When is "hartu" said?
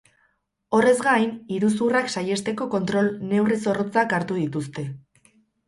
4.21-4.43